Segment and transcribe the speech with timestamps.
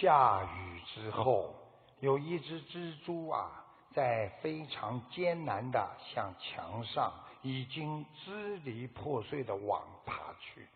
[0.00, 1.54] 下雨之后，
[2.00, 3.64] 有一只蜘蛛啊，
[3.94, 7.12] 在非常艰难的向墙上
[7.42, 10.66] 已经支离破碎的网爬去。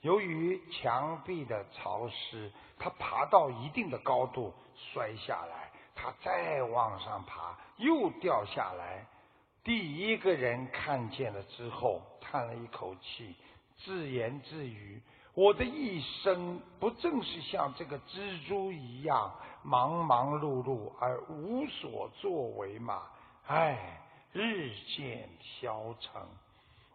[0.00, 9.06] 由于墙壁的潮湿，它爬到一定的高度摔下来，它再往上爬又掉下来。
[9.62, 13.36] 第一个人看见了之后，叹了一口气，
[13.78, 15.00] 自言自语。
[15.34, 19.32] 我的一生不正是像这个蜘蛛一样
[19.62, 23.02] 忙忙碌碌而无所作为吗？
[23.46, 23.98] 唉，
[24.32, 26.20] 日渐消沉。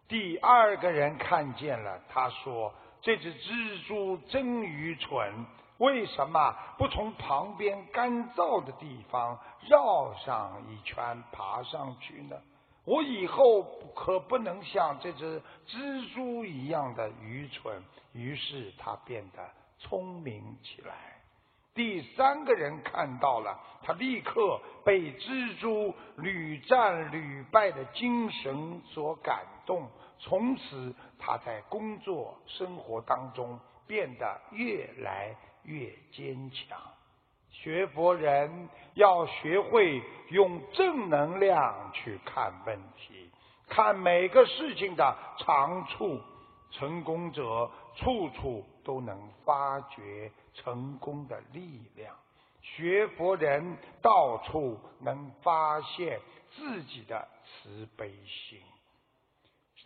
[0.06, 5.44] 第二个人看见了，他说：“这只蜘蛛真愚蠢，
[5.78, 12.36] 为什么不从旁边干燥的地方绕上一圈爬上去呢？”
[12.88, 13.62] 我以后
[13.94, 17.82] 可不能像这只蜘蛛一样的愚蠢。
[18.14, 19.46] 于是他变得
[19.78, 20.94] 聪明起来。
[21.74, 29.86] 第三个人看到了，他立刻被蜘蛛屡战屡败的精神所感动。
[30.18, 36.80] 从此，他在工作生活当中变得越来越坚强。
[37.50, 43.30] 学佛人要学会用正能量去看问题，
[43.68, 46.20] 看每个事情的长处。
[46.70, 52.14] 成功者处处都能发掘成功的力量，
[52.60, 58.60] 学佛人到处能发现自己的慈悲心。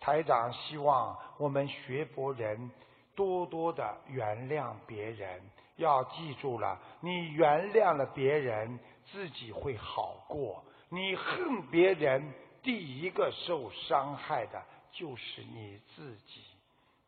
[0.01, 2.73] 台长希望我们学佛人
[3.15, 5.41] 多多的原谅别人。
[5.77, 8.79] 要记住了，你原谅了别人，
[9.11, 16.43] 自己会好过；你恨别人，第一个受伤害的就是你自己。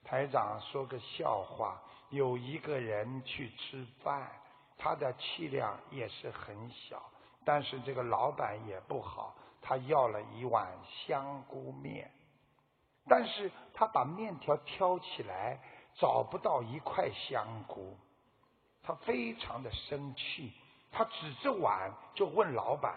[0.02, 4.30] 台长说个笑话：有一个人去吃饭，
[4.76, 7.02] 他的气量也是很小，
[7.44, 10.68] 但是这个老板也不好，他要了一碗
[11.06, 12.10] 香菇面，
[13.06, 15.58] 但是他把面条挑起来，
[15.94, 17.96] 找不到一块香菇。
[18.86, 20.52] 他非常的生气，
[20.92, 22.95] 他指着碗就问老板：“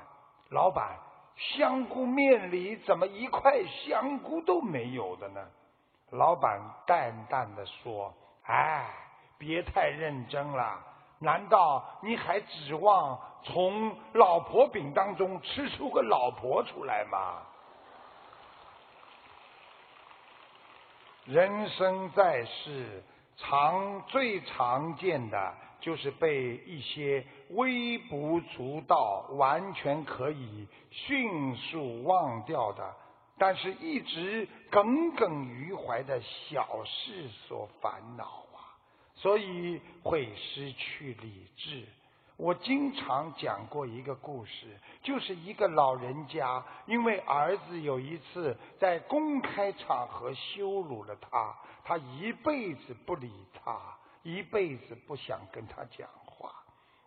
[0.51, 0.97] 老板，
[1.35, 5.47] 香菇面里怎么一块香菇都没有的呢？”
[6.11, 8.13] 老板淡淡的说
[8.45, 8.89] ：“哎，
[9.37, 10.79] 别太认真了，
[11.19, 17.41] 难道你还指望从老婆饼当中吃出个老婆出来吗？”
[21.25, 23.03] 人生在世，
[23.37, 25.53] 常最常见的。
[25.79, 32.95] 就是被一些微不足道、完全可以迅速忘掉的，
[33.37, 38.73] 但是一直耿耿于怀的小事所烦恼啊，
[39.15, 41.85] 所以会失去理智。
[42.37, 53.77] 我经常讲过一个故事，就是一个老人家因为儿子有一次在公开场合羞辱了他，他一辈子不理他。
[54.23, 56.51] 一辈子不想跟他讲话，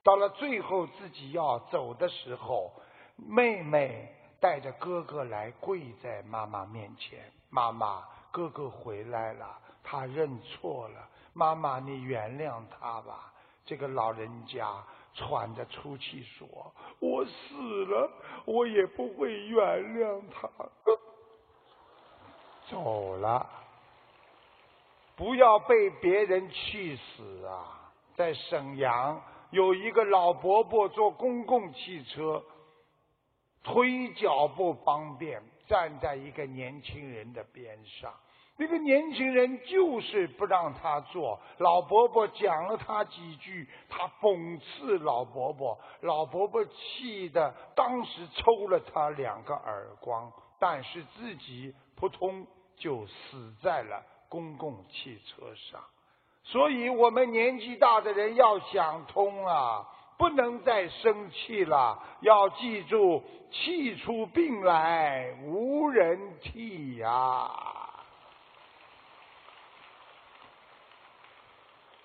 [0.03, 2.73] 到了最后自己要走的时候，
[3.17, 13.35] 妹妹带着哥哥来跪在妈妈面前：“妈妈，哥哥回来了，他认错了，妈妈你原谅他吧。”
[13.67, 14.83] 这个老人家
[15.15, 16.47] 喘着粗气说
[17.01, 18.11] ：“我死了，
[18.45, 19.59] 我也不会原
[19.99, 20.49] 谅他。”
[22.71, 23.47] 走了。
[25.17, 27.93] 不要被别人气死啊！
[28.15, 32.43] 在沈阳有一个老伯伯坐公共汽车，
[33.63, 38.15] 腿脚不方便，站在一个年轻人的边上。
[38.61, 41.41] 那个年轻人就是不让他坐。
[41.57, 54.05] 老伯伯讲了他几句，他讽刺老伯伯，老伯伯气得当时抽了他两个耳光，但是自己扑通就死在了。
[54.29, 55.81] 公共汽车上，
[56.45, 59.85] 所以我们年纪大的人要想通啊，
[60.17, 62.01] 不能再生气了。
[62.21, 67.51] 要记住，气出病来无人替呀。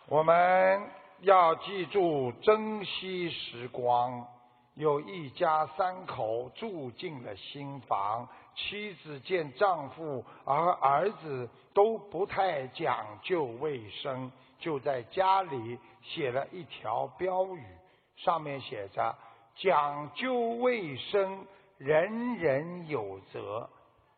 [0.08, 0.88] 我们
[1.22, 4.24] 要记住珍惜时光。
[4.76, 8.28] 有一家三口住进了新房。
[8.56, 17.66] 妻子见丈夫和儿子都不太讲究卫生，就在家里写了一条标语，
[18.16, 19.14] 上面写着
[19.58, 21.46] ：“讲究卫生，
[21.78, 23.68] 人人有责。”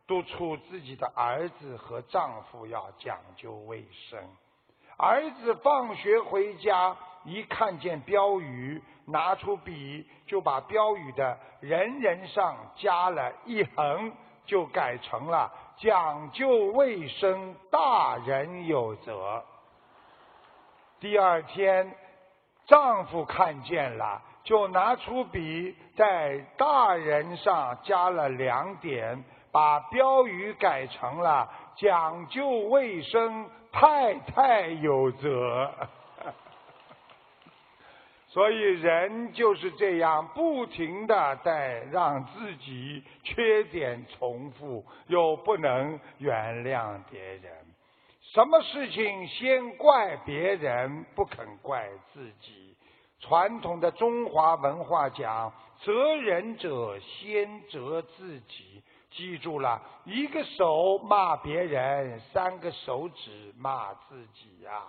[0.05, 4.19] 督促自己的儿子和丈夫要讲究卫生。
[4.97, 14.11] 儿子放学回家，一看见标语，拿出笔就把标语的人人上加了一横，
[14.45, 19.43] 就改成了讲究卫生，大人有责。
[20.99, 21.95] 第二天，
[22.65, 31.47] 丈夫看见了，就拿出笔在大人上加了两点，把标语改成了
[31.79, 35.71] 讲究卫生，太太有责。
[38.27, 47.51] 所以人就是这样，不停的在让自己缺点重复，又不能原谅别人。
[48.21, 52.75] 什么事情先怪别人，不肯怪自己？
[53.19, 58.83] 传统的中华文化讲，责人者先责自己。
[59.17, 64.83] 记住了，一个手骂别人，三个手指骂自己呀。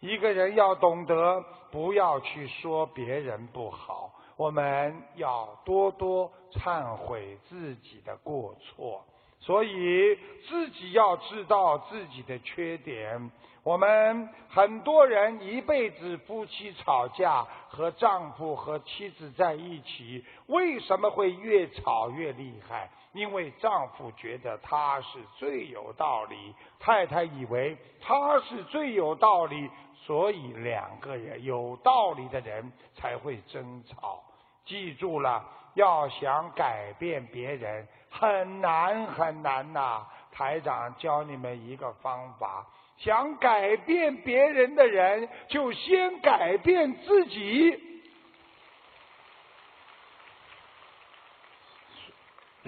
[0.00, 9.04] 一个人要懂得，不要去说别人不好，我们要多多忏悔自己的过错。
[9.40, 10.18] 所以
[10.48, 13.30] 自己要知道自己的缺点。
[13.62, 22.88] 我们很多人一辈子夫妻吵架，和丈夫和妻子在一起，为什么会越吵越厉害？
[23.18, 29.68] 因为丈夫觉得他是最有道理，太太以为他是最有道理。
[30.06, 34.22] 所以两个人有道理的人才会争吵。
[34.64, 35.44] 记住了，
[35.74, 40.06] 要想改变别人很难很难呐。
[40.32, 42.64] 台长教你们一个方法：
[42.96, 47.87] 想改变别人的人，就先改变自己。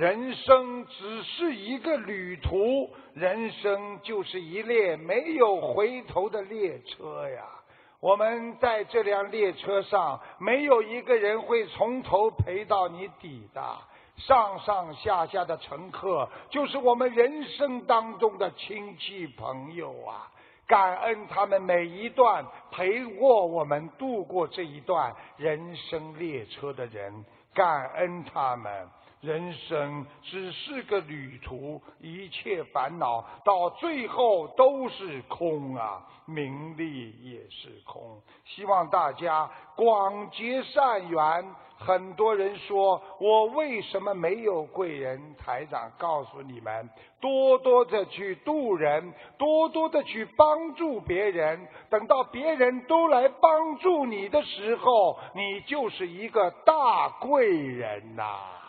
[0.00, 7.44] 人生只是一个旅途，人生就是一列没有回头的列车呀。
[8.00, 13.62] 我们在这辆列车上，没有一个人会从头陪到你底的。
[14.16, 20.32] 上上下下的乘客，就是我们人生当中的亲戚朋友啊。
[20.66, 28.88] 感恩他们每一段陪过我们度过这一段人生列车的人，感恩他们。
[29.20, 36.00] 人生只是个旅途，一切烦恼到最后都是空啊！
[36.24, 38.18] 名利也是空。
[38.46, 41.54] 希望大家广结善缘。
[41.82, 45.34] 很多人说我为什么没有贵人？
[45.36, 46.88] 台长告诉你们：
[47.20, 51.66] 多多的去度人，多多的去帮助别人。
[51.90, 58.59] 等到别人都来帮助你的时候，你就是一个大贵人呐！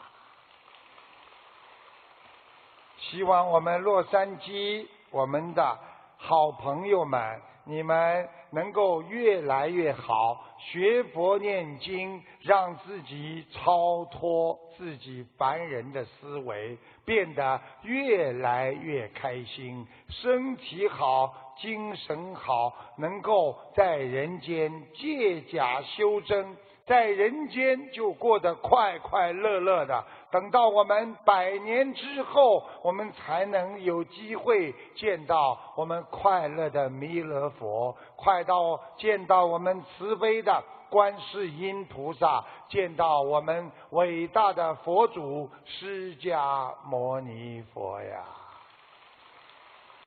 [3.09, 5.77] 希望我们洛杉矶，我们的
[6.17, 26.55] 好朋友们，你们能够越来越好，学佛念经，让自己超脱自己凡人的思维，变得越来越开心，身体好，精神好，能够在人间借假修真，
[26.91, 30.03] 在人间就过得快快乐乐的。
[30.29, 48.40] 等到我们百年之后，我们才能有机会见到我们快乐的弥勒佛，快到见到我们慈悲的观世音菩萨，见到我们伟大的佛祖释迦牟尼佛呀。